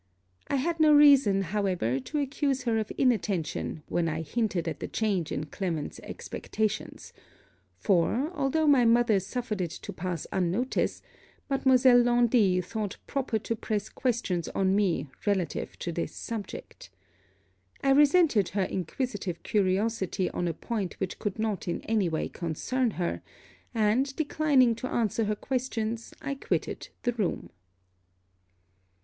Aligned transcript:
I 0.47 0.55
had 0.55 0.79
no 0.79 0.91
reason, 0.95 1.43
however, 1.43 1.99
to 1.99 2.17
accuse 2.19 2.63
her 2.63 2.79
of 2.79 2.91
inattention 2.97 3.83
when 3.87 4.09
I 4.09 4.23
hinted 4.23 4.67
at 4.67 4.79
the 4.79 4.87
change 4.87 5.31
in 5.31 5.45
Clement's 5.45 5.99
expectations; 5.99 7.13
for, 7.77 8.31
although 8.33 8.65
my 8.65 8.83
mother 8.83 9.19
suffered 9.19 9.61
it 9.61 9.69
to 9.69 9.93
pass 9.93 10.25
unnoticed, 10.33 11.03
Mademoiselle 11.51 12.01
Laundy 12.01 12.61
thought 12.61 12.97
proper 13.05 13.37
to 13.37 13.55
press 13.55 13.89
questions 13.89 14.47
on 14.55 14.75
me 14.75 15.07
relative 15.27 15.77
to 15.77 15.91
this 15.91 16.15
subject. 16.15 16.89
I 17.83 17.91
resented 17.91 18.49
her 18.49 18.63
inquisitive 18.63 19.43
curiosity 19.43 20.31
on 20.31 20.47
a 20.47 20.53
point 20.55 20.95
which 20.99 21.19
could 21.19 21.37
not 21.37 21.67
in 21.67 21.81
any 21.81 22.09
way 22.09 22.27
concern 22.27 22.89
her; 22.97 23.21
and, 23.71 24.15
declining 24.15 24.73
to 24.77 24.87
answer 24.89 25.25
her 25.25 25.35
questions, 25.35 26.11
I 26.23 26.33
quitted 26.33 26.89
the 27.03 27.13
room. 27.13 27.51